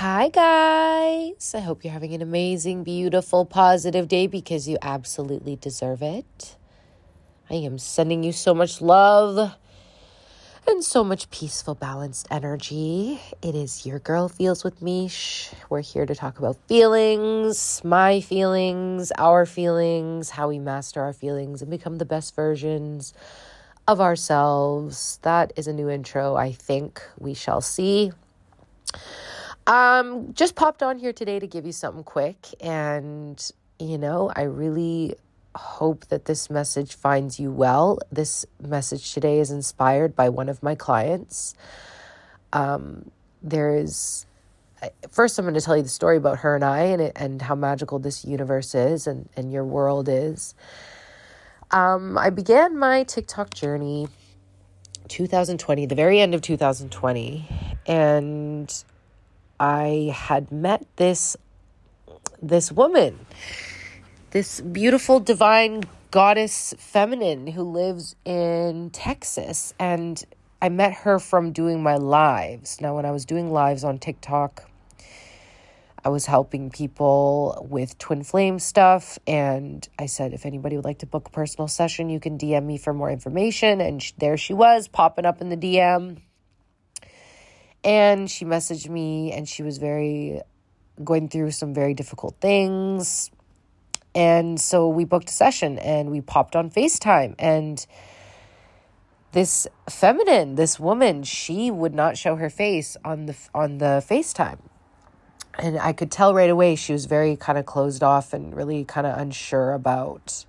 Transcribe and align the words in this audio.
Hi, 0.00 0.28
guys. 0.28 1.56
I 1.56 1.58
hope 1.58 1.82
you're 1.82 1.92
having 1.92 2.14
an 2.14 2.22
amazing, 2.22 2.84
beautiful, 2.84 3.44
positive 3.44 4.06
day 4.06 4.28
because 4.28 4.68
you 4.68 4.78
absolutely 4.80 5.56
deserve 5.56 6.02
it. 6.02 6.54
I 7.50 7.54
am 7.54 7.78
sending 7.78 8.22
you 8.22 8.30
so 8.30 8.54
much 8.54 8.80
love 8.80 9.56
and 10.68 10.84
so 10.84 11.02
much 11.02 11.28
peaceful, 11.30 11.74
balanced 11.74 12.28
energy. 12.30 13.20
It 13.42 13.56
is 13.56 13.84
your 13.86 13.98
girl 13.98 14.28
feels 14.28 14.62
with 14.62 14.78
Meesh. 14.78 15.52
We're 15.68 15.80
here 15.80 16.06
to 16.06 16.14
talk 16.14 16.38
about 16.38 16.58
feelings, 16.68 17.82
my 17.82 18.20
feelings, 18.20 19.10
our 19.18 19.46
feelings, 19.46 20.30
how 20.30 20.50
we 20.50 20.60
master 20.60 21.02
our 21.02 21.12
feelings 21.12 21.60
and 21.60 21.72
become 21.72 21.98
the 21.98 22.04
best 22.04 22.36
versions 22.36 23.14
of 23.88 24.00
ourselves. 24.00 25.18
That 25.22 25.52
is 25.56 25.66
a 25.66 25.72
new 25.72 25.88
intro. 25.88 26.36
I 26.36 26.52
think 26.52 27.02
we 27.18 27.34
shall 27.34 27.60
see. 27.60 28.12
Um, 29.68 30.32
just 30.32 30.56
popped 30.56 30.82
on 30.82 30.98
here 30.98 31.12
today 31.12 31.38
to 31.38 31.46
give 31.46 31.66
you 31.66 31.72
something 31.72 32.02
quick. 32.02 32.46
And, 32.62 33.38
you 33.78 33.98
know, 33.98 34.32
I 34.34 34.42
really 34.44 35.14
hope 35.54 36.06
that 36.06 36.24
this 36.24 36.48
message 36.48 36.94
finds 36.94 37.38
you 37.38 37.52
well. 37.52 37.98
This 38.10 38.46
message 38.62 39.12
today 39.12 39.40
is 39.40 39.50
inspired 39.50 40.16
by 40.16 40.30
one 40.30 40.48
of 40.48 40.62
my 40.62 40.74
clients. 40.74 41.54
Um, 42.54 43.10
there 43.42 43.76
is, 43.76 44.24
first, 45.10 45.38
I'm 45.38 45.44
going 45.44 45.54
to 45.54 45.60
tell 45.60 45.76
you 45.76 45.82
the 45.82 45.88
story 45.90 46.16
about 46.16 46.38
her 46.38 46.54
and 46.54 46.64
I 46.64 46.80
and, 46.84 47.12
and 47.14 47.42
how 47.42 47.54
magical 47.54 47.98
this 47.98 48.24
universe 48.24 48.74
is 48.74 49.06
and, 49.06 49.28
and 49.36 49.52
your 49.52 49.64
world 49.64 50.08
is. 50.08 50.54
Um, 51.70 52.16
I 52.16 52.30
began 52.30 52.78
my 52.78 53.02
TikTok 53.02 53.52
journey 53.52 54.08
2020, 55.08 55.84
the 55.84 55.94
very 55.94 56.20
end 56.20 56.34
of 56.34 56.40
2020. 56.40 57.76
And 57.86 58.84
I 59.60 60.14
had 60.14 60.52
met 60.52 60.86
this 60.96 61.36
this 62.40 62.70
woman, 62.70 63.18
this 64.30 64.60
beautiful 64.60 65.18
divine 65.18 65.82
goddess 66.10 66.74
feminine 66.78 67.48
who 67.48 67.62
lives 67.62 68.14
in 68.24 68.90
Texas 68.90 69.74
and 69.78 70.24
I 70.62 70.68
met 70.68 70.92
her 70.92 71.18
from 71.18 71.52
doing 71.52 71.82
my 71.82 71.96
lives. 71.96 72.80
Now 72.80 72.94
when 72.94 73.04
I 73.04 73.10
was 73.10 73.24
doing 73.24 73.52
lives 73.52 73.84
on 73.84 73.98
TikTok, 73.98 74.70
I 76.04 76.08
was 76.08 76.26
helping 76.26 76.70
people 76.70 77.66
with 77.68 77.98
twin 77.98 78.22
flame 78.22 78.60
stuff 78.60 79.18
and 79.26 79.86
I 79.98 80.06
said 80.06 80.32
if 80.32 80.46
anybody 80.46 80.76
would 80.76 80.84
like 80.84 80.98
to 80.98 81.06
book 81.06 81.28
a 81.28 81.30
personal 81.30 81.66
session, 81.66 82.08
you 82.08 82.20
can 82.20 82.38
DM 82.38 82.64
me 82.64 82.78
for 82.78 82.94
more 82.94 83.10
information 83.10 83.80
and 83.80 84.00
sh- 84.00 84.12
there 84.18 84.36
she 84.36 84.54
was 84.54 84.86
popping 84.86 85.26
up 85.26 85.40
in 85.40 85.48
the 85.48 85.56
DM 85.56 86.20
and 87.88 88.30
she 88.30 88.44
messaged 88.44 88.90
me 88.90 89.32
and 89.32 89.48
she 89.48 89.62
was 89.62 89.78
very 89.78 90.42
going 91.02 91.30
through 91.30 91.50
some 91.52 91.72
very 91.72 91.94
difficult 91.94 92.36
things. 92.38 93.30
And 94.14 94.60
so 94.60 94.90
we 94.90 95.06
booked 95.06 95.30
a 95.30 95.32
session 95.32 95.78
and 95.78 96.10
we 96.10 96.20
popped 96.20 96.54
on 96.54 96.70
FaceTime. 96.70 97.34
And 97.38 97.86
this 99.32 99.66
feminine, 99.88 100.56
this 100.56 100.78
woman, 100.78 101.22
she 101.22 101.70
would 101.70 101.94
not 101.94 102.18
show 102.18 102.36
her 102.36 102.50
face 102.50 102.98
on 103.06 103.24
the 103.24 103.36
on 103.54 103.78
the 103.78 104.04
FaceTime. 104.06 104.58
And 105.58 105.78
I 105.78 105.94
could 105.94 106.10
tell 106.10 106.34
right 106.34 106.50
away 106.50 106.76
she 106.76 106.92
was 106.92 107.06
very 107.06 107.36
kind 107.36 107.56
of 107.56 107.64
closed 107.64 108.02
off 108.02 108.34
and 108.34 108.54
really 108.54 108.84
kind 108.84 109.06
of 109.06 109.18
unsure 109.18 109.72
about 109.72 110.44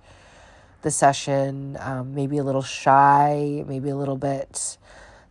the 0.82 0.90
session, 0.90 1.78
um, 1.80 2.14
maybe 2.14 2.36
a 2.36 2.44
little 2.44 2.62
shy, 2.62 3.64
maybe 3.66 3.88
a 3.88 3.96
little 3.96 4.18
bit 4.18 4.76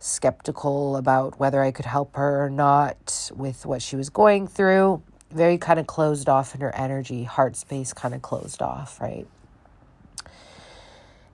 skeptical 0.00 0.96
about 0.96 1.38
whether 1.38 1.62
I 1.62 1.70
could 1.70 1.84
help 1.84 2.16
her 2.16 2.44
or 2.44 2.50
not 2.50 3.30
with 3.34 3.66
what 3.66 3.82
she 3.82 3.96
was 3.96 4.10
going 4.10 4.48
through. 4.48 5.02
Very 5.30 5.58
kind 5.58 5.78
of 5.78 5.86
closed 5.86 6.28
off 6.28 6.54
in 6.54 6.60
her 6.62 6.74
energy, 6.74 7.22
heart 7.22 7.54
space 7.54 7.92
kind 7.92 8.14
of 8.14 8.22
closed 8.22 8.62
off, 8.62 9.00
right? 9.00 9.26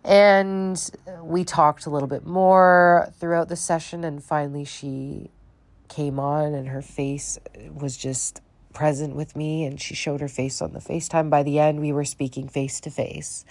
And 0.05 0.79
we 1.23 1.45
talked 1.45 1.87
a 1.87 1.91
little 1.91 2.09
bit 2.09 2.27
more 2.27 3.09
throughout 3.19 3.49
the 3.49 3.57
session, 3.57 4.05
and 4.05 4.23
finally 4.23 4.65
she 4.65 5.31
came 5.89 6.21
on, 6.21 6.53
and 6.53 6.69
her 6.69 6.83
face 6.83 7.39
was 7.73 7.97
just 7.97 8.43
present 8.75 9.17
with 9.17 9.35
me, 9.35 9.65
and 9.65 9.81
she 9.81 9.95
showed 9.95 10.21
her 10.21 10.29
face 10.29 10.61
on 10.61 10.73
the 10.73 10.81
FaceTime. 10.81 11.31
By 11.31 11.43
the 11.43 11.59
end, 11.59 11.81
we 11.81 11.93
were 11.93 12.05
speaking 12.05 12.49
face 12.49 12.79
to 12.81 12.91
face 12.91 13.45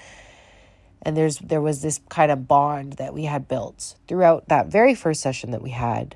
and 1.05 1.15
there's 1.15 1.37
there 1.37 1.61
was 1.61 1.81
this 1.81 2.01
kind 2.09 2.31
of 2.31 2.47
bond 2.47 2.93
that 2.93 3.13
we 3.13 3.25
had 3.25 3.47
built 3.47 3.95
throughout 4.07 4.47
that 4.49 4.67
very 4.67 4.95
first 4.95 5.21
session 5.21 5.51
that 5.51 5.61
we 5.61 5.69
had. 5.69 6.15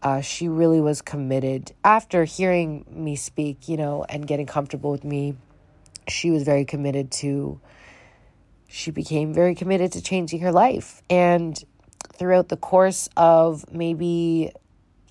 Uh, 0.00 0.20
she 0.20 0.48
really 0.48 0.80
was 0.80 1.00
committed. 1.02 1.72
After 1.84 2.24
hearing 2.24 2.86
me 2.88 3.16
speak 3.16 3.68
you 3.68 3.76
know 3.76 4.04
and 4.08 4.26
getting 4.26 4.46
comfortable 4.46 4.92
with 4.92 5.04
me 5.04 5.34
she 6.08 6.30
was 6.30 6.44
very 6.44 6.64
committed 6.64 7.10
to 7.10 7.60
she 8.68 8.90
became 8.90 9.34
very 9.34 9.54
committed 9.54 9.92
to 9.92 10.00
changing 10.00 10.40
her 10.40 10.52
life. 10.52 11.02
And 11.10 11.62
throughout 12.14 12.48
the 12.48 12.56
course 12.56 13.08
of 13.16 13.70
maybe 13.72 14.52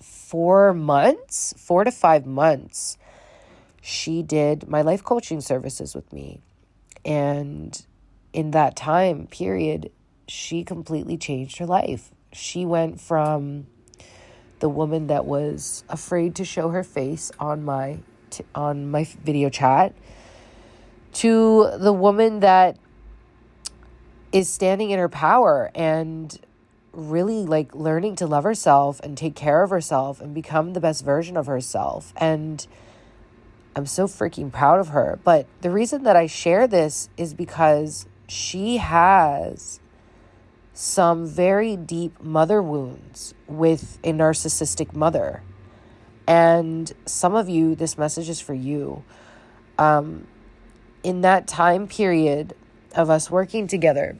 four 0.02 0.72
months 0.72 1.54
four 1.58 1.84
to 1.84 1.90
five 1.90 2.24
months 2.26 2.96
she 3.82 4.22
did 4.22 4.68
my 4.68 4.80
life 4.80 5.04
coaching 5.04 5.40
services 5.40 5.94
with 5.94 6.10
me. 6.12 6.40
And 7.04 7.84
in 8.32 8.52
that 8.52 8.76
time 8.76 9.26
period, 9.26 9.90
she 10.26 10.64
completely 10.64 11.16
changed 11.16 11.58
her 11.58 11.66
life. 11.66 12.10
She 12.32 12.64
went 12.64 13.00
from 13.00 13.66
the 14.60 14.68
woman 14.68 15.08
that 15.08 15.24
was 15.24 15.84
afraid 15.88 16.34
to 16.36 16.44
show 16.44 16.68
her 16.70 16.84
face 16.84 17.32
on 17.38 17.64
my 17.64 17.98
t- 18.30 18.44
on 18.54 18.90
my 18.90 19.04
video 19.04 19.50
chat 19.50 19.94
to 21.14 21.70
the 21.78 21.92
woman 21.92 22.40
that 22.40 22.76
is 24.30 24.48
standing 24.48 24.90
in 24.90 24.98
her 24.98 25.08
power 25.08 25.70
and 25.74 26.38
really 26.92 27.44
like 27.44 27.74
learning 27.74 28.14
to 28.16 28.26
love 28.26 28.44
herself 28.44 29.00
and 29.00 29.18
take 29.18 29.34
care 29.34 29.62
of 29.62 29.70
herself 29.70 30.20
and 30.20 30.32
become 30.32 30.72
the 30.72 30.80
best 30.80 31.04
version 31.04 31.36
of 31.36 31.46
herself 31.46 32.12
and 32.16 32.66
I'm 33.74 33.86
so 33.86 34.06
freaking 34.06 34.52
proud 34.52 34.80
of 34.80 34.88
her. 34.88 35.18
But 35.24 35.46
the 35.62 35.70
reason 35.70 36.02
that 36.02 36.14
I 36.14 36.26
share 36.26 36.66
this 36.66 37.08
is 37.16 37.32
because 37.32 38.06
she 38.28 38.78
has 38.78 39.80
some 40.74 41.26
very 41.26 41.76
deep 41.76 42.20
mother 42.22 42.62
wounds 42.62 43.34
with 43.46 43.98
a 44.02 44.12
narcissistic 44.12 44.94
mother. 44.94 45.42
And 46.26 46.92
some 47.04 47.34
of 47.34 47.48
you, 47.48 47.74
this 47.74 47.98
message 47.98 48.28
is 48.28 48.40
for 48.40 48.54
you. 48.54 49.04
Um, 49.78 50.26
in 51.02 51.20
that 51.22 51.46
time 51.46 51.88
period 51.88 52.54
of 52.94 53.10
us 53.10 53.30
working 53.30 53.66
together, 53.66 54.16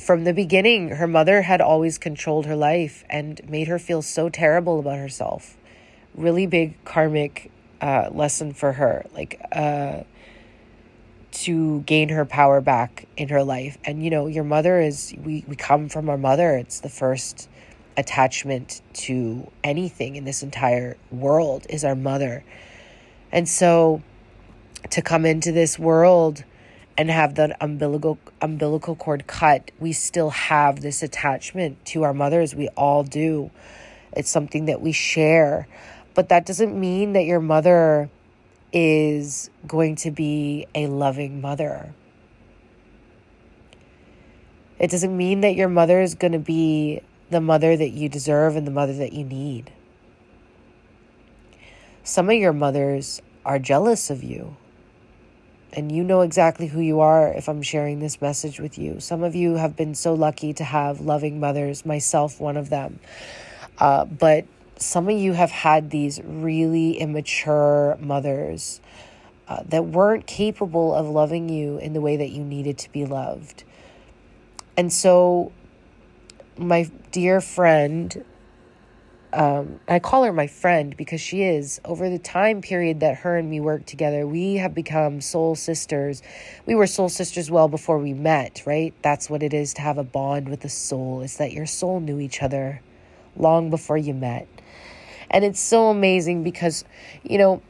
from 0.00 0.24
the 0.24 0.32
beginning, 0.32 0.90
her 0.90 1.06
mother 1.06 1.42
had 1.42 1.60
always 1.60 1.98
controlled 1.98 2.46
her 2.46 2.56
life 2.56 3.04
and 3.08 3.40
made 3.48 3.68
her 3.68 3.78
feel 3.78 4.02
so 4.02 4.28
terrible 4.28 4.80
about 4.80 4.98
herself. 4.98 5.56
Really 6.14 6.46
big 6.46 6.82
karmic 6.84 7.50
uh, 7.80 8.08
lesson 8.10 8.52
for 8.52 8.72
her. 8.72 9.06
Like, 9.14 9.40
uh, 9.52 10.02
to 11.34 11.80
gain 11.80 12.08
her 12.10 12.24
power 12.24 12.60
back 12.60 13.06
in 13.16 13.28
her 13.28 13.42
life. 13.42 13.76
And 13.84 14.02
you 14.02 14.10
know, 14.10 14.26
your 14.26 14.44
mother 14.44 14.80
is 14.80 15.14
we 15.22 15.44
we 15.46 15.56
come 15.56 15.88
from 15.88 16.08
our 16.08 16.18
mother. 16.18 16.56
It's 16.56 16.80
the 16.80 16.88
first 16.88 17.48
attachment 17.96 18.80
to 18.92 19.50
anything 19.62 20.16
in 20.16 20.24
this 20.24 20.42
entire 20.42 20.96
world 21.10 21.66
is 21.68 21.84
our 21.84 21.94
mother. 21.94 22.44
And 23.30 23.48
so 23.48 24.02
to 24.90 25.02
come 25.02 25.24
into 25.24 25.52
this 25.52 25.78
world 25.78 26.44
and 26.96 27.10
have 27.10 27.34
that 27.34 27.56
umbilical 27.60 28.18
umbilical 28.40 28.94
cord 28.94 29.26
cut, 29.26 29.70
we 29.80 29.92
still 29.92 30.30
have 30.30 30.80
this 30.80 31.02
attachment 31.02 31.84
to 31.86 32.04
our 32.04 32.14
mothers. 32.14 32.54
We 32.54 32.68
all 32.68 33.02
do. 33.02 33.50
It's 34.12 34.30
something 34.30 34.66
that 34.66 34.80
we 34.80 34.92
share. 34.92 35.66
But 36.14 36.28
that 36.28 36.46
doesn't 36.46 36.78
mean 36.78 37.14
that 37.14 37.24
your 37.24 37.40
mother 37.40 38.08
is 38.74 39.48
going 39.66 39.94
to 39.94 40.10
be 40.10 40.66
a 40.74 40.88
loving 40.88 41.40
mother. 41.40 41.94
It 44.80 44.90
doesn't 44.90 45.16
mean 45.16 45.42
that 45.42 45.54
your 45.54 45.68
mother 45.68 46.00
is 46.02 46.16
going 46.16 46.32
to 46.32 46.40
be 46.40 47.00
the 47.30 47.40
mother 47.40 47.76
that 47.76 47.90
you 47.90 48.08
deserve 48.08 48.56
and 48.56 48.66
the 48.66 48.72
mother 48.72 48.92
that 48.94 49.12
you 49.12 49.24
need. 49.24 49.72
Some 52.02 52.28
of 52.28 52.34
your 52.34 52.52
mothers 52.52 53.22
are 53.46 53.60
jealous 53.60 54.10
of 54.10 54.24
you. 54.24 54.56
And 55.72 55.90
you 55.90 56.04
know 56.04 56.20
exactly 56.20 56.66
who 56.66 56.80
you 56.80 57.00
are 57.00 57.32
if 57.32 57.48
I'm 57.48 57.62
sharing 57.62 57.98
this 57.98 58.20
message 58.20 58.60
with 58.60 58.78
you. 58.78 59.00
Some 59.00 59.22
of 59.22 59.34
you 59.34 59.54
have 59.54 59.76
been 59.76 59.94
so 59.94 60.14
lucky 60.14 60.52
to 60.54 60.64
have 60.64 61.00
loving 61.00 61.40
mothers, 61.40 61.86
myself, 61.86 62.40
one 62.40 62.56
of 62.56 62.70
them. 62.70 63.00
Uh, 63.78 64.04
but 64.04 64.44
some 64.84 65.08
of 65.08 65.16
you 65.16 65.32
have 65.32 65.50
had 65.50 65.90
these 65.90 66.20
really 66.22 66.98
immature 66.98 67.96
mothers 68.00 68.82
uh, 69.48 69.62
that 69.66 69.86
weren't 69.86 70.26
capable 70.26 70.94
of 70.94 71.08
loving 71.08 71.48
you 71.48 71.78
in 71.78 71.94
the 71.94 72.00
way 72.02 72.18
that 72.18 72.28
you 72.28 72.44
needed 72.44 72.76
to 72.76 72.92
be 72.92 73.06
loved. 73.06 73.64
And 74.76 74.92
so, 74.92 75.52
my 76.58 76.90
dear 77.12 77.40
friend, 77.40 78.24
um, 79.32 79.80
I 79.88 80.00
call 80.00 80.24
her 80.24 80.32
my 80.32 80.46
friend 80.46 80.94
because 80.96 81.20
she 81.20 81.42
is. 81.42 81.80
Over 81.84 82.10
the 82.10 82.18
time 82.18 82.60
period 82.60 83.00
that 83.00 83.16
her 83.18 83.38
and 83.38 83.48
me 83.48 83.60
worked 83.60 83.86
together, 83.86 84.26
we 84.26 84.56
have 84.56 84.74
become 84.74 85.22
soul 85.22 85.54
sisters. 85.54 86.22
We 86.66 86.74
were 86.74 86.86
soul 86.86 87.08
sisters 87.08 87.50
well 87.50 87.68
before 87.68 87.98
we 87.98 88.12
met, 88.12 88.62
right? 88.66 88.92
That's 89.00 89.30
what 89.30 89.42
it 89.42 89.54
is 89.54 89.72
to 89.74 89.80
have 89.80 89.96
a 89.96 90.04
bond 90.04 90.50
with 90.50 90.62
a 90.64 90.68
soul, 90.68 91.22
is 91.22 91.38
that 91.38 91.52
your 91.52 91.66
soul 91.66 92.00
knew 92.00 92.20
each 92.20 92.42
other 92.42 92.82
long 93.34 93.70
before 93.70 93.96
you 93.96 94.12
met. 94.12 94.46
And 95.34 95.44
it's 95.44 95.58
so 95.58 95.88
amazing 95.88 96.44
because, 96.44 96.84
you 97.24 97.38
know, 97.38 97.60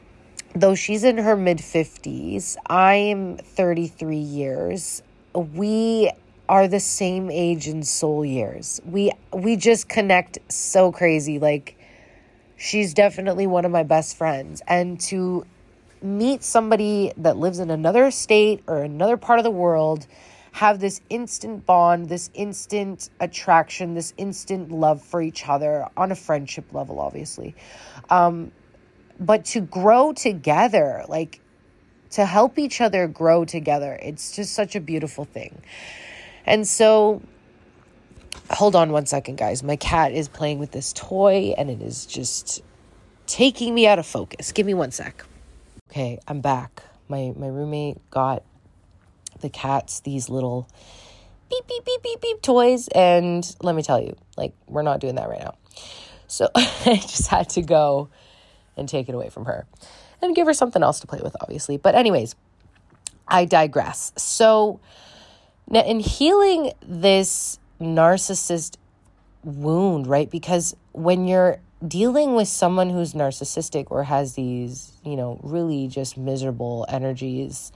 though 0.53 0.75
she's 0.75 1.03
in 1.03 1.17
her 1.17 1.35
mid 1.35 1.57
50s, 1.57 2.57
I 2.67 2.93
am 2.93 3.37
33 3.37 4.17
years. 4.17 5.01
We 5.33 6.11
are 6.47 6.67
the 6.67 6.79
same 6.79 7.31
age 7.31 7.67
in 7.67 7.81
soul 7.81 8.23
years. 8.23 8.79
We 8.85 9.11
we 9.33 9.55
just 9.55 9.89
connect 9.89 10.37
so 10.47 10.91
crazy. 10.91 11.39
Like 11.39 11.75
she's 12.55 12.93
definitely 12.93 13.47
one 13.47 13.65
of 13.65 13.71
my 13.71 13.81
best 13.81 14.15
friends 14.15 14.61
and 14.67 14.99
to 14.99 15.47
meet 16.03 16.43
somebody 16.43 17.13
that 17.17 17.35
lives 17.35 17.57
in 17.57 17.71
another 17.71 18.11
state 18.11 18.61
or 18.67 18.83
another 18.83 19.17
part 19.17 19.39
of 19.39 19.43
the 19.43 19.49
world 19.49 20.05
have 20.55 20.79
this 20.79 21.01
instant 21.09 21.65
bond, 21.65 22.07
this 22.07 22.29
instant 22.33 23.09
attraction, 23.19 23.93
this 23.93 24.13
instant 24.15 24.71
love 24.71 25.01
for 25.01 25.21
each 25.21 25.49
other 25.49 25.85
on 25.97 26.13
a 26.13 26.15
friendship 26.15 26.73
level, 26.73 27.01
obviously. 27.01 27.53
Um, 28.09 28.53
but 29.19 29.43
to 29.47 29.59
grow 29.59 30.13
together, 30.13 31.03
like 31.09 31.41
to 32.11 32.25
help 32.25 32.57
each 32.57 32.79
other 32.79 33.05
grow 33.05 33.43
together, 33.43 33.99
it's 34.01 34.33
just 34.33 34.53
such 34.53 34.77
a 34.77 34.79
beautiful 34.79 35.25
thing. 35.25 35.61
And 36.45 36.65
so, 36.65 37.21
hold 38.49 38.77
on 38.77 38.93
one 38.93 39.07
second, 39.07 39.37
guys. 39.37 39.61
My 39.61 39.75
cat 39.75 40.13
is 40.13 40.29
playing 40.29 40.59
with 40.59 40.71
this 40.71 40.93
toy 40.93 41.53
and 41.57 41.69
it 41.69 41.81
is 41.81 42.05
just 42.05 42.63
taking 43.27 43.75
me 43.75 43.87
out 43.87 43.99
of 43.99 44.05
focus. 44.05 44.53
Give 44.53 44.65
me 44.65 44.73
one 44.73 44.91
sec. 44.91 45.25
Okay, 45.91 46.17
I'm 46.29 46.39
back. 46.39 46.81
My 47.09 47.33
my 47.35 47.47
roommate 47.47 48.09
got 48.09 48.43
the 49.41 49.49
cats 49.49 49.99
these 50.01 50.29
little 50.29 50.67
beep 51.49 51.67
beep 51.67 51.85
beep 51.85 52.03
beep 52.03 52.21
beep 52.21 52.41
toys 52.41 52.87
and 52.89 53.55
let 53.61 53.75
me 53.75 53.83
tell 53.83 54.01
you, 54.01 54.15
like 54.37 54.53
we're 54.67 54.81
not 54.81 54.99
doing 54.99 55.15
that 55.15 55.29
right 55.29 55.41
now. 55.41 55.55
So 56.27 56.49
I 56.55 56.95
just 57.01 57.27
had 57.27 57.49
to 57.49 57.61
go 57.61 58.09
and 58.77 58.89
take 58.89 59.09
it 59.09 59.15
away 59.15 59.29
from 59.29 59.45
her 59.45 59.65
and 60.21 60.35
give 60.35 60.47
her 60.47 60.53
something 60.53 60.83
else 60.83 60.99
to 61.01 61.07
play 61.07 61.19
with 61.23 61.35
obviously. 61.41 61.77
But 61.77 61.95
anyways, 61.95 62.35
I 63.27 63.45
digress. 63.45 64.11
So 64.17 64.79
now, 65.67 65.83
in 65.83 65.99
healing 65.99 66.71
this 66.85 67.59
narcissist 67.81 68.77
wound, 69.43 70.07
right? 70.07 70.29
Because 70.29 70.75
when 70.91 71.27
you're 71.27 71.59
dealing 71.85 72.35
with 72.35 72.47
someone 72.47 72.89
who's 72.89 73.13
narcissistic 73.13 73.87
or 73.89 74.03
has 74.03 74.33
these, 74.33 74.93
you 75.03 75.15
know, 75.15 75.39
really 75.43 75.87
just 75.87 76.17
miserable 76.17 76.85
energies, 76.87 77.71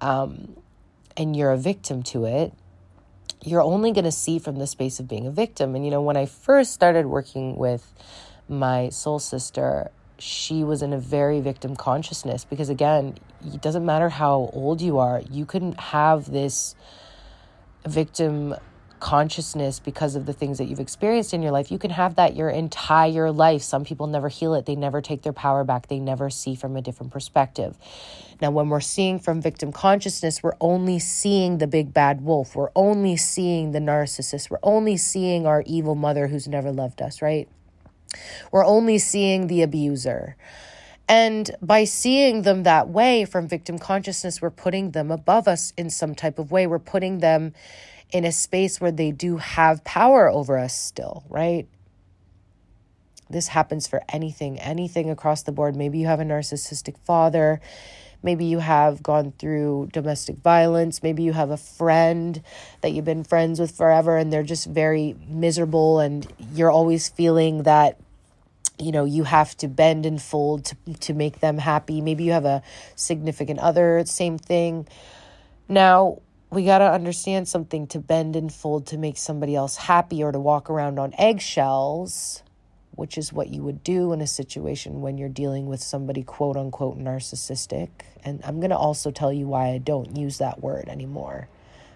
um, 0.00 0.56
and 1.16 1.36
you're 1.36 1.52
a 1.52 1.58
victim 1.58 2.02
to 2.04 2.24
it, 2.24 2.52
you're 3.44 3.62
only 3.62 3.92
going 3.92 4.04
to 4.04 4.12
see 4.12 4.38
from 4.38 4.58
the 4.58 4.66
space 4.66 5.00
of 5.00 5.08
being 5.08 5.26
a 5.26 5.30
victim. 5.30 5.74
And, 5.74 5.84
you 5.84 5.90
know, 5.90 6.02
when 6.02 6.16
I 6.16 6.26
first 6.26 6.72
started 6.72 7.06
working 7.06 7.56
with 7.56 7.92
my 8.48 8.88
soul 8.90 9.18
sister, 9.18 9.90
she 10.18 10.62
was 10.62 10.82
in 10.82 10.92
a 10.92 10.98
very 10.98 11.40
victim 11.40 11.74
consciousness 11.74 12.44
because, 12.44 12.68
again, 12.68 13.16
it 13.44 13.60
doesn't 13.60 13.84
matter 13.84 14.08
how 14.08 14.50
old 14.52 14.80
you 14.80 14.98
are, 14.98 15.22
you 15.30 15.44
couldn't 15.44 15.78
have 15.80 16.30
this 16.30 16.76
victim 17.86 18.54
consciousness 19.02 19.80
because 19.80 20.14
of 20.14 20.26
the 20.26 20.32
things 20.32 20.58
that 20.58 20.66
you've 20.66 20.78
experienced 20.78 21.34
in 21.34 21.42
your 21.42 21.50
life. 21.50 21.72
You 21.72 21.78
can 21.78 21.90
have 21.90 22.14
that 22.14 22.36
your 22.36 22.48
entire 22.48 23.32
life. 23.32 23.60
Some 23.60 23.84
people 23.84 24.06
never 24.06 24.28
heal 24.28 24.54
it, 24.54 24.64
they 24.64 24.76
never 24.76 25.00
take 25.00 25.22
their 25.22 25.32
power 25.32 25.64
back, 25.64 25.88
they 25.88 25.98
never 25.98 26.30
see 26.30 26.54
from 26.54 26.76
a 26.76 26.80
different 26.80 27.12
perspective. 27.12 27.76
Now, 28.40 28.52
when 28.52 28.68
we're 28.68 28.80
seeing 28.80 29.18
from 29.18 29.42
victim 29.42 29.72
consciousness, 29.72 30.40
we're 30.40 30.56
only 30.60 31.00
seeing 31.00 31.58
the 31.58 31.66
big 31.66 31.92
bad 31.92 32.20
wolf, 32.20 32.54
we're 32.54 32.70
only 32.76 33.16
seeing 33.16 33.72
the 33.72 33.80
narcissist, 33.80 34.50
we're 34.50 34.58
only 34.62 34.96
seeing 34.96 35.46
our 35.48 35.64
evil 35.66 35.96
mother 35.96 36.28
who's 36.28 36.46
never 36.46 36.70
loved 36.70 37.02
us, 37.02 37.20
right? 37.20 37.48
We're 38.52 38.64
only 38.64 38.98
seeing 38.98 39.48
the 39.48 39.62
abuser. 39.62 40.36
And 41.08 41.50
by 41.60 41.84
seeing 41.84 42.42
them 42.42 42.62
that 42.62 42.88
way 42.88 43.24
from 43.24 43.48
victim 43.48 43.80
consciousness, 43.80 44.40
we're 44.40 44.50
putting 44.50 44.92
them 44.92 45.10
above 45.10 45.48
us 45.48 45.72
in 45.76 45.90
some 45.90 46.14
type 46.14 46.38
of 46.38 46.52
way. 46.52 46.68
We're 46.68 46.78
putting 46.78 47.18
them 47.18 47.52
in 48.12 48.24
a 48.24 48.32
space 48.32 48.80
where 48.80 48.92
they 48.92 49.10
do 49.10 49.38
have 49.38 49.82
power 49.84 50.30
over 50.30 50.58
us 50.58 50.78
still, 50.78 51.24
right? 51.28 51.66
This 53.30 53.48
happens 53.48 53.86
for 53.86 54.02
anything, 54.10 54.60
anything 54.60 55.08
across 55.08 55.42
the 55.42 55.52
board. 55.52 55.74
Maybe 55.74 55.98
you 55.98 56.06
have 56.06 56.20
a 56.20 56.24
narcissistic 56.24 56.98
father. 56.98 57.60
Maybe 58.22 58.44
you 58.44 58.58
have 58.58 59.02
gone 59.02 59.32
through 59.38 59.88
domestic 59.92 60.36
violence. 60.36 61.02
Maybe 61.02 61.22
you 61.22 61.32
have 61.32 61.50
a 61.50 61.56
friend 61.56 62.42
that 62.82 62.92
you've 62.92 63.06
been 63.06 63.24
friends 63.24 63.58
with 63.58 63.74
forever 63.74 64.18
and 64.18 64.30
they're 64.30 64.42
just 64.42 64.66
very 64.66 65.16
miserable 65.26 65.98
and 65.98 66.30
you're 66.52 66.70
always 66.70 67.08
feeling 67.08 67.64
that 67.64 67.98
you 68.78 68.92
know 68.92 69.04
you 69.04 69.24
have 69.24 69.56
to 69.58 69.68
bend 69.68 70.06
and 70.06 70.20
fold 70.20 70.64
to, 70.64 70.76
to 71.00 71.12
make 71.12 71.40
them 71.40 71.58
happy 71.58 72.00
maybe 72.00 72.24
you 72.24 72.32
have 72.32 72.46
a 72.46 72.62
significant 72.96 73.60
other 73.60 74.02
same 74.06 74.38
thing 74.38 74.88
now 75.68 76.18
we 76.52 76.66
got 76.66 76.78
to 76.78 76.92
understand 76.92 77.48
something 77.48 77.86
to 77.86 77.98
bend 77.98 78.36
and 78.36 78.52
fold 78.52 78.86
to 78.88 78.98
make 78.98 79.16
somebody 79.16 79.56
else 79.56 79.76
happy 79.76 80.22
or 80.22 80.30
to 80.30 80.38
walk 80.38 80.68
around 80.68 80.98
on 80.98 81.14
eggshells 81.18 82.42
which 82.94 83.16
is 83.16 83.32
what 83.32 83.48
you 83.48 83.62
would 83.62 83.82
do 83.82 84.12
in 84.12 84.20
a 84.20 84.26
situation 84.26 85.00
when 85.00 85.16
you're 85.16 85.28
dealing 85.28 85.66
with 85.66 85.82
somebody 85.82 86.22
quote 86.22 86.56
unquote 86.56 86.98
narcissistic 86.98 87.88
and 88.22 88.40
i'm 88.44 88.60
going 88.60 88.70
to 88.70 88.76
also 88.76 89.10
tell 89.10 89.32
you 89.32 89.46
why 89.46 89.68
i 89.68 89.78
don't 89.78 90.16
use 90.16 90.38
that 90.38 90.60
word 90.60 90.88
anymore 90.88 91.48